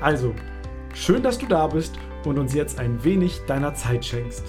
[0.00, 0.34] Also,
[0.94, 4.44] schön, dass du da bist und uns jetzt ein wenig deiner Zeit schenkst.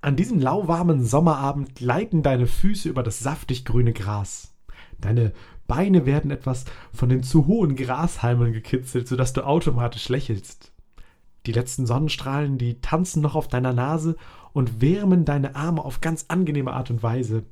[0.00, 4.52] An diesem lauwarmen Sommerabend gleiten deine Füße über das saftig grüne Gras.
[5.00, 5.32] Deine
[5.68, 10.72] Beine werden etwas von den zu hohen Grashalmen gekitzelt, sodass du automatisch lächelst.
[11.46, 14.16] Die letzten Sonnenstrahlen, die tanzen noch auf deiner Nase
[14.52, 17.44] und wärmen deine Arme auf ganz angenehme Art und Weise.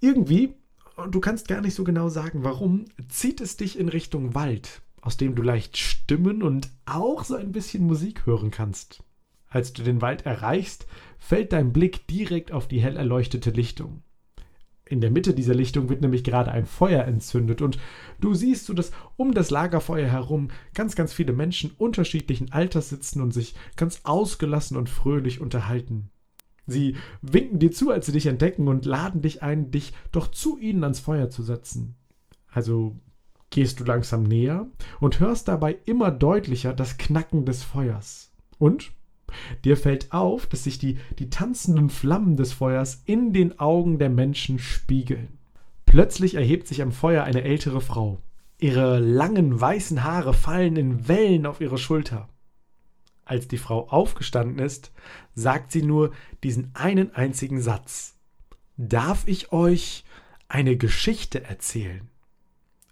[0.00, 0.54] Irgendwie,
[0.96, 4.82] und du kannst gar nicht so genau sagen, warum, zieht es dich in Richtung Wald,
[5.00, 9.02] aus dem du leicht Stimmen und auch so ein bisschen Musik hören kannst.
[9.48, 10.86] Als du den Wald erreichst,
[11.18, 14.02] fällt dein Blick direkt auf die hell erleuchtete Lichtung.
[14.86, 17.78] In der Mitte dieser Lichtung wird nämlich gerade ein Feuer entzündet und
[18.20, 23.22] du siehst so, dass um das Lagerfeuer herum ganz, ganz viele Menschen unterschiedlichen Alters sitzen
[23.22, 26.10] und sich ganz ausgelassen und fröhlich unterhalten.
[26.66, 30.58] Sie winken dir zu, als sie dich entdecken und laden dich ein, dich doch zu
[30.58, 31.96] ihnen ans Feuer zu setzen.
[32.50, 32.96] Also
[33.50, 34.66] gehst du langsam näher
[35.00, 38.32] und hörst dabei immer deutlicher das Knacken des Feuers.
[38.58, 38.92] Und
[39.64, 44.10] Dir fällt auf, dass sich die, die tanzenden Flammen des Feuers in den Augen der
[44.10, 45.38] Menschen spiegeln.
[45.86, 48.18] Plötzlich erhebt sich am Feuer eine ältere Frau.
[48.58, 52.28] Ihre langen weißen Haare fallen in Wellen auf ihre Schulter.
[53.24, 54.92] Als die Frau aufgestanden ist,
[55.34, 56.12] sagt sie nur
[56.42, 58.16] diesen einen einzigen Satz.
[58.76, 60.04] Darf ich euch
[60.48, 62.08] eine Geschichte erzählen?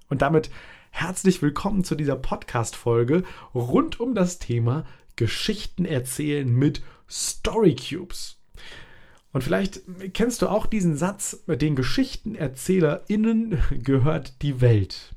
[0.08, 0.50] Und damit
[0.91, 4.84] herzlich willkommen zu dieser Podcast-Folge rund um das Thema
[5.17, 8.39] Geschichten erzählen mit Story Cubes.
[9.33, 9.81] Und vielleicht
[10.12, 15.15] kennst du auch diesen Satz, den GeschichtenerzählerInnen gehört die Welt.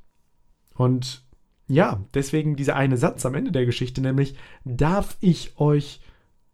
[0.74, 1.24] Und
[1.68, 6.02] ja, deswegen dieser eine Satz am Ende der Geschichte, nämlich, darf ich euch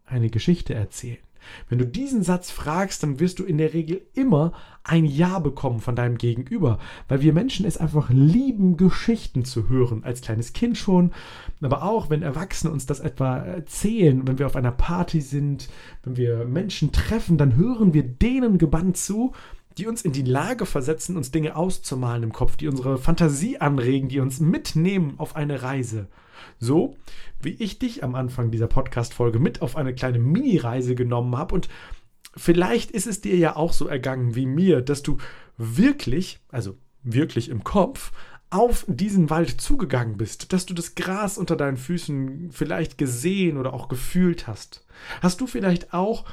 [0.06, 1.20] eine Geschichte erzählen?
[1.70, 4.54] Wenn du diesen Satz fragst, dann wirst du in der Regel immer
[4.84, 10.04] ein Ja bekommen von deinem Gegenüber, weil wir Menschen es einfach lieben, Geschichten zu hören,
[10.04, 11.12] als kleines Kind schon,
[11.62, 15.70] aber auch wenn Erwachsene uns das etwa erzählen, wenn wir auf einer Party sind,
[16.04, 19.34] wenn wir Menschen treffen, dann hören wir denen gebannt zu,
[19.78, 24.10] die uns in die Lage versetzen, uns Dinge auszumalen im Kopf, die unsere Fantasie anregen,
[24.10, 26.08] die uns mitnehmen auf eine Reise.
[26.60, 26.96] So
[27.44, 31.56] wie ich dich am Anfang dieser Podcast-Folge mit auf eine kleine Mini-Reise genommen habe.
[31.56, 31.70] Und
[32.36, 35.18] vielleicht ist es dir ja auch so ergangen wie mir, dass du
[35.58, 38.12] wirklich, also wirklich im Kopf,
[38.52, 43.74] auf diesen Wald zugegangen bist, dass du das Gras unter deinen Füßen vielleicht gesehen oder
[43.74, 44.86] auch gefühlt hast.
[45.22, 46.26] Hast du vielleicht auch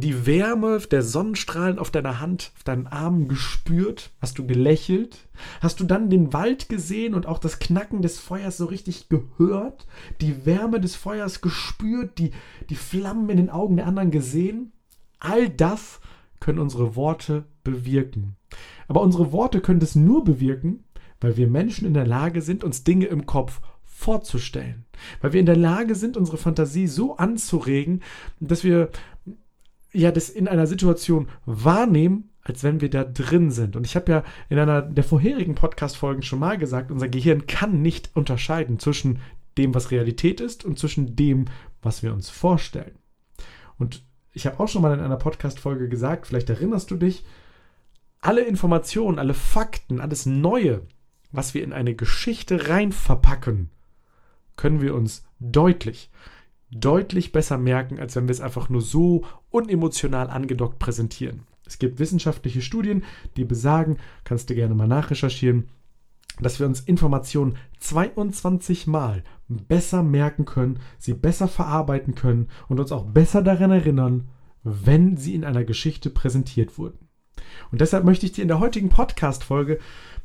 [0.00, 4.10] die Wärme der Sonnenstrahlen auf deiner Hand, auf deinen Armen gespürt?
[4.22, 5.28] Hast du gelächelt?
[5.60, 9.86] Hast du dann den Wald gesehen und auch das Knacken des Feuers so richtig gehört?
[10.22, 12.18] Die Wärme des Feuers gespürt?
[12.18, 12.30] Die,
[12.70, 14.72] die Flammen in den Augen der anderen gesehen?
[15.18, 16.00] All das
[16.40, 18.36] können unsere Worte bewirken.
[18.88, 20.84] Aber unsere Worte können das nur bewirken,
[21.20, 24.84] weil wir Menschen in der Lage sind, uns Dinge im Kopf vorzustellen.
[25.20, 28.02] Weil wir in der Lage sind, unsere Fantasie so anzuregen,
[28.40, 28.90] dass wir
[29.92, 33.76] ja das in einer Situation wahrnehmen, als wenn wir da drin sind.
[33.76, 37.82] Und ich habe ja in einer der vorherigen Podcast-Folgen schon mal gesagt, unser Gehirn kann
[37.82, 39.20] nicht unterscheiden zwischen
[39.58, 41.44] dem, was Realität ist und zwischen dem,
[41.82, 42.96] was wir uns vorstellen.
[43.78, 44.02] Und
[44.32, 47.24] ich habe auch schon mal in einer Podcast-Folge gesagt, vielleicht erinnerst du dich,
[48.20, 50.82] alle Informationen, alle Fakten, alles Neue,
[51.32, 53.70] was wir in eine Geschichte rein verpacken,
[54.56, 56.10] können wir uns deutlich
[56.72, 61.42] deutlich besser merken, als wenn wir es einfach nur so unemotional angedockt präsentieren.
[61.66, 63.04] Es gibt wissenschaftliche Studien,
[63.36, 65.68] die besagen, kannst du gerne mal nachrecherchieren,
[66.40, 72.90] dass wir uns Informationen 22 Mal besser merken können, sie besser verarbeiten können und uns
[72.90, 74.28] auch besser daran erinnern,
[74.64, 77.01] wenn sie in einer Geschichte präsentiert wurden.
[77.70, 79.78] Und deshalb möchte ich dir in der heutigen Podcast-Folge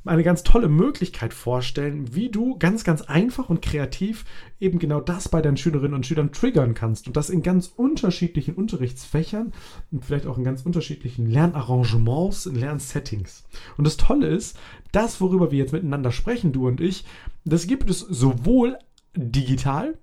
[0.05, 4.25] eine ganz tolle Möglichkeit vorstellen, wie du ganz, ganz einfach und kreativ
[4.59, 7.07] eben genau das bei deinen Schülerinnen und Schülern triggern kannst.
[7.07, 9.53] Und das in ganz unterschiedlichen Unterrichtsfächern
[9.91, 13.43] und vielleicht auch in ganz unterschiedlichen Lernarrangements, in Lernsettings.
[13.77, 14.57] Und das Tolle ist,
[14.91, 17.05] das, worüber wir jetzt miteinander sprechen, du und ich,
[17.45, 18.77] das gibt es sowohl
[19.15, 19.97] digital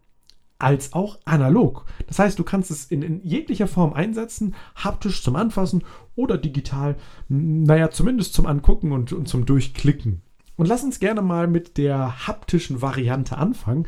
[0.59, 1.85] als auch analog.
[2.07, 5.83] Das heißt, du kannst es in, in, jeglicher Form einsetzen, haptisch zum Anfassen
[6.17, 6.97] oder digital,
[7.29, 10.23] naja, zumindest zum Angucken und, und zum Durchklicken.
[10.57, 13.87] Und lass uns gerne mal mit der haptischen Variante anfangen.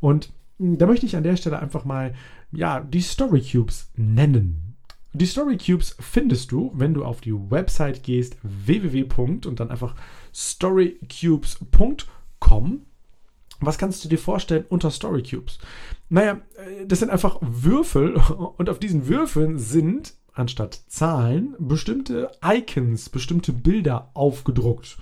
[0.00, 2.14] Und da möchte ich an der Stelle einfach mal
[2.52, 4.76] ja, die Story Cubes nennen.
[5.12, 9.04] Die Story Cubes findest du, wenn du auf die Website gehst, www.
[9.46, 9.94] und dann einfach
[10.34, 12.82] storycubes.com.
[13.66, 15.58] Was kannst du dir vorstellen unter Story Cubes?
[16.08, 18.14] Naja, äh, das sind einfach Würfel
[18.56, 24.98] und auf diesen Würfeln sind anstatt Zahlen bestimmte Icons, bestimmte Bilder aufgedruckt.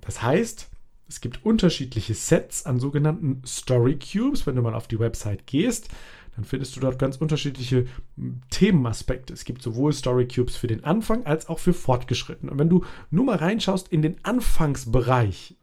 [0.00, 0.68] Das heißt,
[1.08, 4.46] es gibt unterschiedliche Sets an sogenannten Story Cubes.
[4.46, 5.88] Wenn du mal auf die Website gehst,
[6.36, 9.32] dann findest du dort ganz unterschiedliche hm, Themenaspekte.
[9.32, 12.48] Es gibt sowohl Story Cubes für den Anfang als auch für Fortgeschritten.
[12.48, 15.56] Und wenn du nur mal reinschaust in den Anfangsbereich,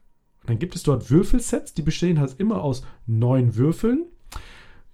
[0.49, 4.05] dann gibt es dort Würfelsets, die bestehen halt immer aus neun Würfeln.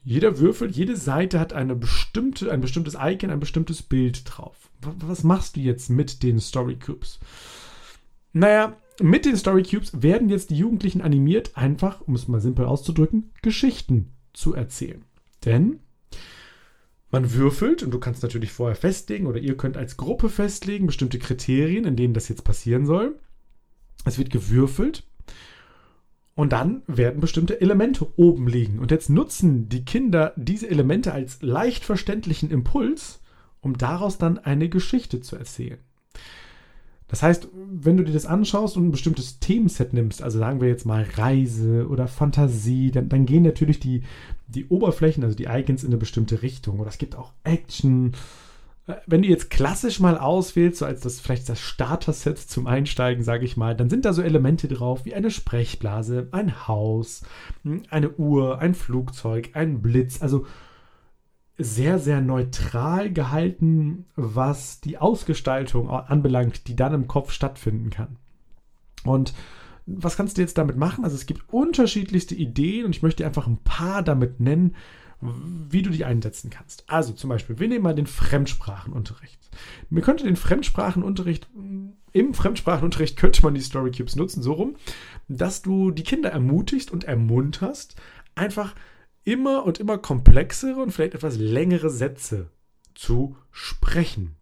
[0.03, 4.69] Jeder Würfel, jede Seite hat eine bestimmte, ein bestimmtes Icon, ein bestimmtes Bild drauf.
[4.81, 7.19] Was machst du jetzt mit den Story Cubes?
[8.33, 12.65] Naja, mit den Story Cubes werden jetzt die Jugendlichen animiert, einfach, um es mal simpel
[12.65, 15.05] auszudrücken, Geschichten zu erzählen.
[15.45, 15.79] Denn
[17.11, 21.17] man würfelt und du kannst natürlich vorher festlegen oder ihr könnt als Gruppe festlegen bestimmte
[21.17, 23.17] Kriterien, in denen das jetzt passieren soll.
[24.03, 25.03] Es wird gewürfelt
[26.35, 28.79] und dann werden bestimmte Elemente oben liegen.
[28.79, 33.21] Und jetzt nutzen die Kinder diese Elemente als leicht verständlichen Impuls,
[33.61, 35.79] um daraus dann eine Geschichte zu erzählen.
[37.07, 40.67] Das heißt, wenn du dir das anschaust und ein bestimmtes Themenset nimmst, also sagen wir
[40.67, 44.03] jetzt mal Reise oder Fantasie, dann, dann gehen natürlich die,
[44.47, 46.79] die Oberflächen, also die Icons in eine bestimmte Richtung.
[46.79, 48.13] Oder es gibt auch Action.
[49.07, 53.43] Wenn du jetzt klassisch mal auswählst, so als das vielleicht das Starter-Set zum Einsteigen, sage
[53.43, 57.23] ich mal, dann sind da so Elemente drauf wie eine Sprechblase, ein Haus,
[57.63, 60.21] hm, eine Uhr, ein Flugzeug, ein Blitz.
[60.21, 60.45] Also
[61.57, 68.17] sehr, sehr neutral gehalten, was die Ausgestaltung anbelangt, die dann im Kopf stattfinden kann.
[69.03, 69.33] Und
[69.85, 71.03] was kannst du jetzt damit machen?
[71.03, 74.75] Also es gibt unterschiedlichste Ideen und ich möchte einfach ein paar damit nennen,
[75.69, 76.83] wie du die einsetzen kannst.
[76.87, 79.49] Also zum Beispiel, wir nehmen mal den Fremdsprachenunterricht.
[79.89, 81.47] Wir könnte den Fremdsprachenunterricht,
[82.11, 84.75] im Fremdsprachenunterricht könnte man die Story Cubes nutzen, so rum,
[85.27, 87.95] dass du die Kinder ermutigst und ermunterst,
[88.35, 88.75] einfach
[89.23, 92.49] immer und immer komplexere und vielleicht etwas längere Sätze
[92.93, 94.35] zu sprechen.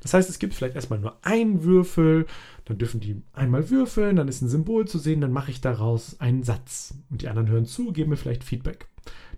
[0.00, 2.26] Das heißt, es gibt vielleicht erstmal nur einen Würfel,
[2.64, 6.20] dann dürfen die einmal würfeln, dann ist ein Symbol zu sehen, dann mache ich daraus
[6.20, 6.94] einen Satz.
[7.10, 8.88] Und die anderen hören zu, geben mir vielleicht Feedback.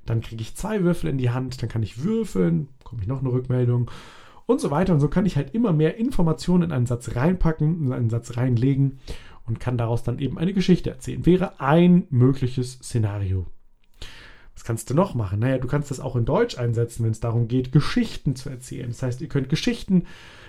[0.08, 3.20] Dann kriege ich zwei Würfel in die Hand, dann kann ich würfeln, komme ich noch
[3.20, 3.90] eine Rückmeldung
[4.46, 4.94] und so weiter.
[4.94, 8.36] Und so kann ich halt immer mehr Informationen in einen Satz reinpacken, in einen Satz
[8.36, 8.98] reinlegen
[9.46, 11.26] und kann daraus dann eben eine Geschichte erzählen.
[11.26, 13.46] Wäre ein mögliches Szenario.
[14.54, 15.38] Was kannst du noch machen?
[15.38, 18.88] Naja, du kannst das auch in Deutsch einsetzen, wenn es darum geht, Geschichten zu erzählen.
[18.88, 20.04] Das heißt, ihr könnt Geschichten,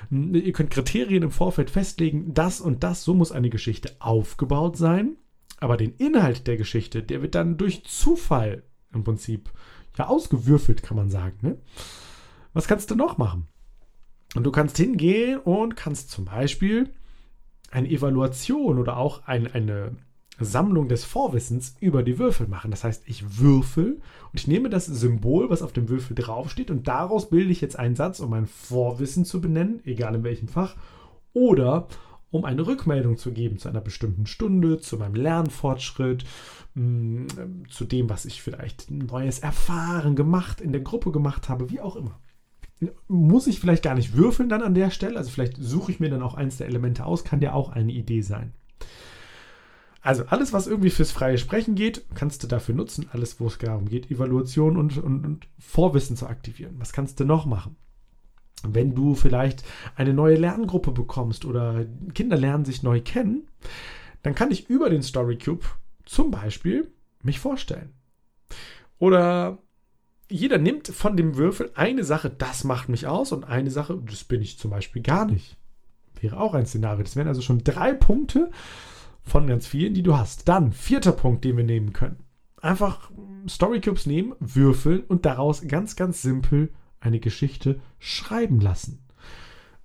[0.09, 4.77] hm, ihr könnt Kriterien im Vorfeld festlegen, das und das, so muss eine Geschichte aufgebaut
[4.77, 5.15] sein.
[5.59, 8.63] Aber den Inhalt der Geschichte, der wird dann durch Zufall
[8.93, 9.49] im Prinzip
[9.97, 11.37] ja ausgewürfelt, kann man sagen.
[11.41, 11.57] Ne?
[12.53, 13.47] Was kannst du noch machen?
[14.35, 16.89] Und du kannst hingehen und kannst zum Beispiel
[17.71, 19.95] eine Evaluation oder auch ein, eine
[20.39, 22.71] Sammlung des Vorwissens über die Würfel machen.
[22.71, 26.87] Das heißt, ich würfel und ich nehme das Symbol, was auf dem Würfel draufsteht, und
[26.87, 30.75] daraus bilde ich jetzt einen Satz, um mein Vorwissen zu benennen, egal in welchem Fach,
[31.33, 31.87] oder
[32.31, 36.25] um eine Rückmeldung zu geben zu einer bestimmten Stunde, zu meinem Lernfortschritt,
[36.75, 37.25] mm,
[37.69, 41.95] zu dem, was ich vielleicht Neues erfahren, gemacht, in der Gruppe gemacht habe, wie auch
[41.95, 42.19] immer.
[43.07, 46.09] Muss ich vielleicht gar nicht würfeln dann an der Stelle, also vielleicht suche ich mir
[46.09, 48.53] dann auch eins der Elemente aus, kann ja auch eine Idee sein.
[50.01, 53.07] Also alles, was irgendwie fürs freie Sprechen geht, kannst du dafür nutzen.
[53.11, 56.75] Alles, wo es darum geht, Evaluation und, und, und Vorwissen zu aktivieren.
[56.79, 57.75] Was kannst du noch machen?
[58.67, 59.63] Wenn du vielleicht
[59.95, 63.47] eine neue Lerngruppe bekommst oder Kinder lernen sich neu kennen,
[64.21, 65.65] dann kann ich über den Story Cube
[66.05, 66.91] zum Beispiel
[67.23, 67.93] mich vorstellen.
[68.97, 69.59] Oder
[70.29, 74.23] jeder nimmt von dem Würfel eine Sache, das macht mich aus, und eine Sache, das
[74.23, 75.57] bin ich zum Beispiel gar nicht.
[76.19, 77.03] Wäre auch ein Szenario.
[77.03, 78.51] Das wären also schon drei Punkte,
[79.23, 80.47] von ganz vielen, die du hast.
[80.47, 82.17] Dann, vierter Punkt, den wir nehmen können.
[82.61, 83.09] Einfach
[83.47, 88.99] Storycubes nehmen, würfeln und daraus ganz, ganz simpel eine Geschichte schreiben lassen.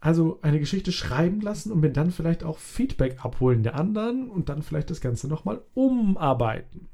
[0.01, 4.51] Also eine Geschichte schreiben lassen und mir dann vielleicht auch Feedback abholen der anderen und
[4.51, 6.89] dann vielleicht das Ganze nochmal umarbeiten.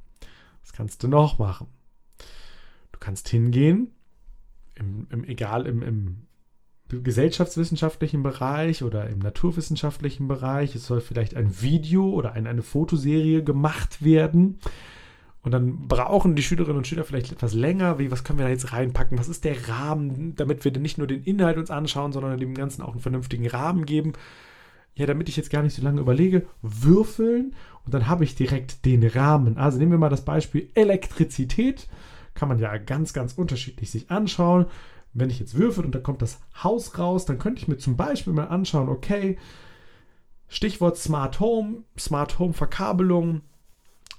[0.62, 1.66] Was kannst du noch machen?
[2.92, 3.90] Du kannst hingehen,
[4.76, 6.26] im, im egal im, im
[6.88, 10.74] gesellschaftswissenschaftlichen Bereich oder im naturwissenschaftlichen Bereich.
[10.74, 14.58] Es soll vielleicht ein Video oder ein, eine Fotoserie gemacht werden.
[15.42, 17.98] Und dann brauchen die Schülerinnen und Schüler vielleicht etwas länger.
[17.98, 19.18] Wie, was können wir da jetzt reinpacken?
[19.18, 22.82] Was ist der Rahmen, damit wir nicht nur den Inhalt uns anschauen, sondern dem Ganzen
[22.82, 24.12] auch einen vernünftigen Rahmen geben?
[24.94, 27.54] Ja, damit ich jetzt gar nicht so lange überlege, würfeln
[27.86, 29.56] und dann habe ich direkt den Rahmen.
[29.56, 31.88] Also nehmen wir mal das Beispiel Elektrizität.
[32.34, 34.66] Kann man ja ganz, ganz unterschiedlich sich anschauen.
[35.12, 37.96] Wenn ich jetzt würfel und da kommt das Haus raus, dann könnte ich mir zum
[37.96, 39.38] Beispiel mal anschauen, okay,
[40.48, 43.40] Stichwort Smart Home, Smart Home Verkabelung,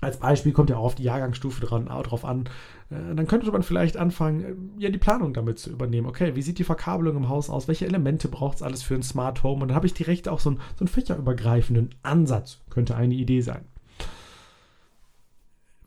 [0.02, 2.46] als Beispiel kommt ja auch auf die Jahrgangsstufe dran, drauf an.
[2.90, 6.08] Äh, dann könnte man vielleicht anfangen, äh, ja, die Planung damit zu übernehmen.
[6.08, 7.68] Okay, wie sieht die Verkabelung im Haus aus?
[7.68, 9.62] Welche Elemente braucht es alles für ein Smart Home?
[9.62, 12.62] Und dann habe ich direkt auch so einen, so einen fächerübergreifenden Ansatz.
[12.70, 13.66] Könnte eine Idee sein.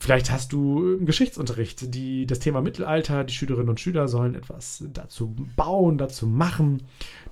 [0.05, 4.85] Vielleicht hast du im Geschichtsunterricht die, das Thema Mittelalter, die Schülerinnen und Schüler sollen etwas
[4.93, 6.83] dazu bauen, dazu machen.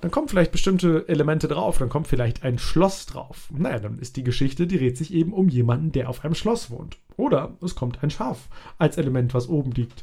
[0.01, 3.47] Dann kommen vielleicht bestimmte Elemente drauf, dann kommt vielleicht ein Schloss drauf.
[3.55, 6.71] Naja, dann ist die Geschichte, die dreht sich eben um jemanden, der auf einem Schloss
[6.71, 6.97] wohnt.
[7.15, 8.49] Oder es kommt ein Schaf
[8.79, 10.01] als Element, was oben liegt.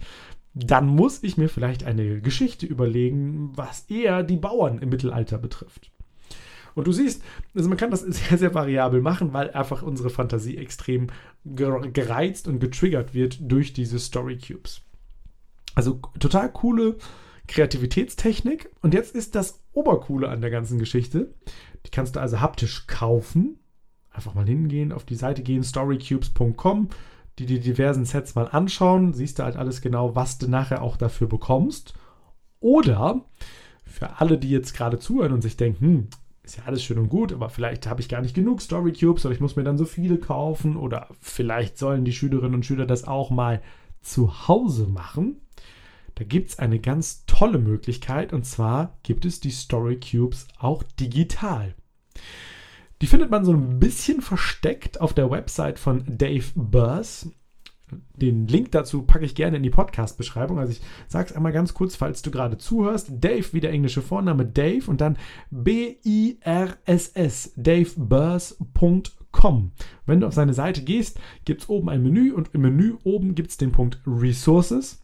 [0.55, 5.91] Dann muss ich mir vielleicht eine Geschichte überlegen, was eher die Bauern im Mittelalter betrifft.
[6.75, 7.23] Und du siehst,
[7.55, 11.09] also man kann das sehr, sehr variabel machen, weil einfach unsere Fantasie extrem
[11.45, 14.83] gereizt und getriggert wird durch diese Story Cubes.
[15.75, 16.97] Also total coole
[17.47, 18.71] Kreativitätstechnik.
[18.81, 21.35] Und jetzt ist das Obercoole an der ganzen Geschichte.
[21.87, 23.59] Die kannst du also haptisch kaufen.
[24.11, 26.89] Einfach mal hingehen, auf die Seite gehen, storycubes.com,
[27.39, 29.15] die die diversen Sets mal anschauen.
[29.15, 31.95] Siehst du halt alles genau, was du nachher auch dafür bekommst.
[32.61, 33.25] Oder
[33.85, 36.09] für alle, die jetzt gerade zuhören und sich denken, hm,
[36.43, 39.25] ist ja alles schön und gut, aber vielleicht habe ich gar nicht genug Story Cubes
[39.25, 42.87] oder ich muss mir dann so viele kaufen oder vielleicht sollen die Schülerinnen und Schüler
[42.87, 43.63] das auch mal
[44.01, 45.41] zu Hause machen.
[46.15, 50.83] Da gibt es eine ganz tolle Möglichkeit und zwar gibt es die Story Cubes auch
[50.83, 51.75] digital.
[53.01, 57.31] Die findet man so ein bisschen versteckt auf der Website von Dave Burrs.
[58.17, 60.59] Den Link dazu packe ich gerne in die Podcast-Beschreibung.
[60.59, 63.11] Also ich sage es einmal ganz kurz, falls du gerade zuhörst.
[63.21, 65.17] Dave, wie der englische Vorname Dave und dann
[65.51, 69.73] B-I-R-S-S, daveburs.com.
[70.07, 73.35] Wenn du auf seine Seite gehst, gibt es oben ein Menü und im Menü oben
[73.35, 75.03] gibt es den Punkt Resources.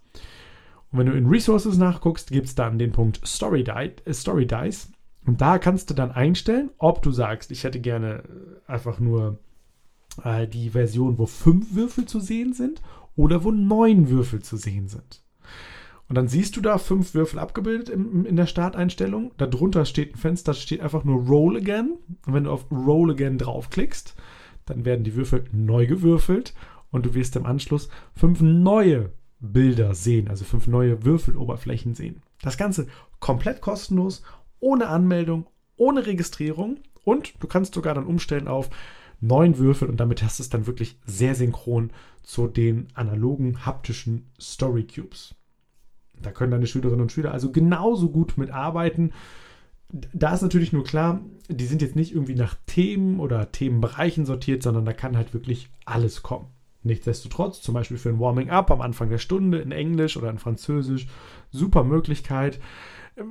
[0.91, 4.47] Und wenn du in Resources nachguckst, gibt es dann den Punkt Story, Di äh, Story
[4.47, 4.89] Dice.
[5.27, 8.23] Und da kannst du dann einstellen, ob du sagst, ich hätte gerne
[8.67, 9.39] einfach nur
[10.25, 12.83] äh, die Version, wo fünf Würfel zu sehen sind
[13.17, 15.23] oder wo neun Würfel zu sehen sind.
[16.09, 19.33] Und dann siehst du da fünf Würfel abgebildet in, in der Starteinstellung.
[19.39, 21.95] Darunter steht ein Fenster, steht einfach nur Roll Again.
[22.27, 24.15] Und wenn du auf Roll Again draufklickst,
[24.67, 26.55] dann werden die Würfel neu gewürfelt
[26.91, 32.23] und du wirst im Anschluss fünf neue Bilder sehen, also fünf neue Würfeloberflächen sehen.
[32.43, 32.87] Das Ganze
[33.21, 34.23] komplett kostenlos,
[34.61, 35.47] ohne Anmeldung,
[35.77, 38.71] ohne Registrierung und du kannst sogar dann umstellen auf
[39.21, 41.91] neun Würfel und damit hast du es dann wirklich sehr synchron
[42.23, 45.35] zu den analogen haptischen Story Cubes.
[46.21, 49.13] Da können deine Schülerinnen und Schüler also genauso gut mitarbeiten.
[49.89, 54.63] Da ist natürlich nur klar, die sind jetzt nicht irgendwie nach Themen oder Themenbereichen sortiert,
[54.63, 56.49] sondern da kann halt wirklich alles kommen.
[56.83, 61.09] Nichtsdestotrotz, zum Beispiel für ein Warming-up am Anfang der Stunde in Englisch oder in Französisch,
[61.51, 62.61] super Möglichkeit.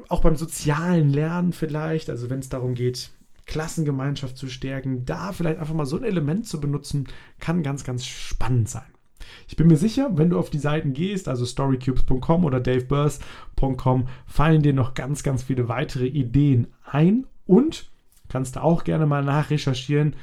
[0.09, 3.11] Auch beim sozialen Lernen vielleicht, also wenn es darum geht,
[3.45, 7.07] Klassengemeinschaft zu stärken, da vielleicht einfach mal so ein Element zu benutzen,
[7.39, 8.83] kann ganz, ganz spannend sein.
[9.47, 14.61] Ich bin mir sicher, wenn du auf die Seiten gehst, also storycubes.com oder daveburs.com, fallen
[14.61, 17.89] dir noch ganz, ganz viele weitere Ideen ein und
[18.29, 20.15] kannst du auch gerne mal nachrecherchieren,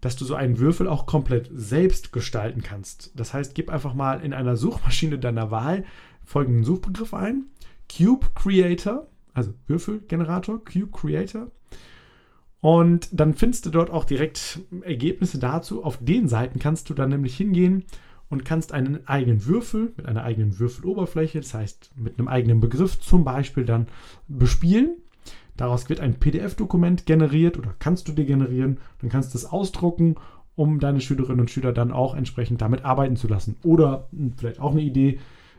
[0.00, 3.12] dass du so einen Würfel auch komplett selbst gestalten kannst.
[3.18, 5.84] Das heißt, gib einfach mal in einer Suchmaschine deiner Wahl
[6.24, 7.46] folgenden Suchbegriff ein:
[7.94, 11.50] Cube Creator, also Würfelgenerator, Cube Creator.
[12.60, 15.84] Und dann findest du dort auch direkt Ergebnisse dazu.
[15.84, 17.84] Auf den Seiten kannst du dann nämlich hingehen
[18.28, 22.98] und kannst einen eigenen Würfel mit einer eigenen Würfeloberfläche, das heißt mit einem eigenen Begriff
[22.98, 23.86] zum Beispiel dann
[24.26, 24.96] bespielen.
[25.56, 28.78] Daraus wird ein PDF-Dokument generiert oder kannst du dir generieren.
[29.00, 30.16] Dann kannst du es ausdrucken,
[30.54, 33.56] um deine Schülerinnen und Schüler dann auch entsprechend damit arbeiten zu lassen.
[33.62, 35.18] Oder hm, vielleicht auch eine Idee,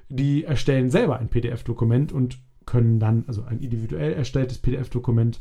[0.10, 5.40] die erstellen selber ein PDF-Dokument und können dann, also ein individuell erstelltes PDF-Dokument,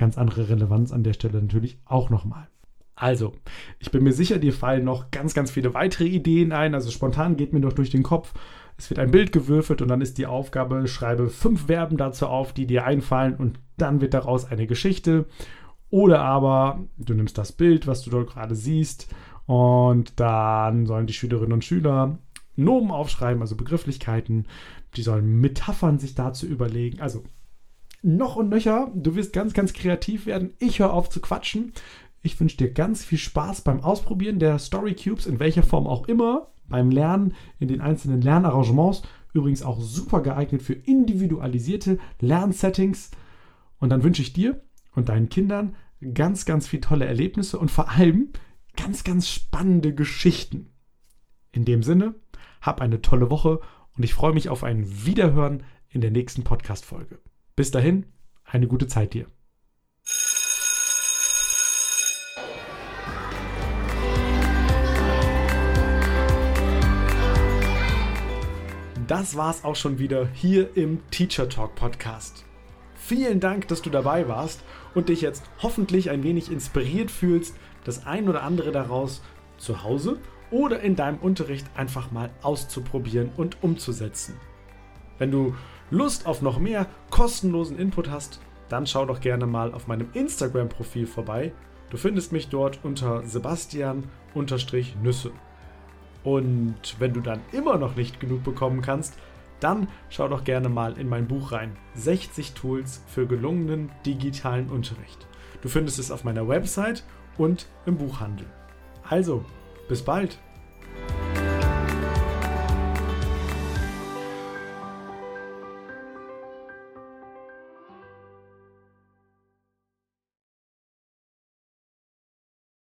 [0.00, 2.48] ganz andere Relevanz an der Stelle natürlich auch nochmal.
[2.96, 3.34] Also,
[3.78, 6.74] ich bin mir sicher, dir fallen noch ganz, ganz viele weitere Ideen ein.
[6.74, 8.34] Also spontan geht mir doch durch den Kopf.
[8.76, 12.52] Es wird ein Bild gewürfelt und dann ist die Aufgabe, schreibe fünf Verben dazu auf,
[12.52, 15.26] die dir einfallen und dann wird daraus eine Geschichte.
[15.90, 19.08] Oder aber du nimmst das Bild, was du dort gerade siehst
[19.46, 22.18] und dann sollen die Schülerinnen und Schüler
[22.56, 24.46] Nomen aufschreiben, also Begrifflichkeiten.
[24.96, 27.00] Die sollen Metaphern sich dazu überlegen.
[27.00, 27.24] Also
[28.02, 28.90] noch und nöcher.
[28.94, 30.54] Du wirst ganz, ganz kreativ werden.
[30.58, 31.72] Ich höre auf zu quatschen.
[32.22, 36.06] Ich wünsche dir ganz viel Spaß beim Ausprobieren der Story Cubes, in welcher Form auch
[36.08, 39.02] immer beim Lernen in den einzelnen Lernarrangements.
[39.32, 43.10] Übrigens auch super geeignet für individualisierte Lernsettings.
[43.78, 44.60] Und dann wünsche ich dir
[44.94, 45.76] und deinen Kindern
[46.14, 48.30] ganz, ganz viele tolle Erlebnisse und vor allem
[48.76, 50.72] ganz, ganz spannende Geschichten.
[51.52, 52.14] In dem Sinne,
[52.60, 53.60] hab eine tolle Woche
[53.96, 57.18] und ich freue mich auf ein Wiederhören in der nächsten Podcast-Folge.
[57.60, 58.06] Bis dahin,
[58.42, 59.26] eine gute Zeit dir.
[69.06, 72.46] Das war's auch schon wieder hier im Teacher Talk Podcast.
[72.94, 74.64] Vielen Dank, dass du dabei warst
[74.94, 79.20] und dich jetzt hoffentlich ein wenig inspiriert fühlst, das ein oder andere daraus
[79.58, 80.18] zu Hause
[80.50, 84.40] oder in deinem Unterricht einfach mal auszuprobieren und umzusetzen.
[85.18, 85.54] Wenn du
[85.90, 91.06] Lust auf noch mehr kostenlosen Input hast, dann schau doch gerne mal auf meinem Instagram-Profil
[91.06, 91.52] vorbei.
[91.90, 95.32] Du findest mich dort unter Sebastian-Nüsse.
[96.22, 99.18] Und wenn du dann immer noch nicht genug bekommen kannst,
[99.58, 101.76] dann schau doch gerne mal in mein Buch rein.
[101.94, 105.26] 60 Tools für gelungenen digitalen Unterricht.
[105.60, 107.04] Du findest es auf meiner Website
[107.36, 108.46] und im Buchhandel.
[109.08, 109.44] Also,
[109.88, 110.38] bis bald!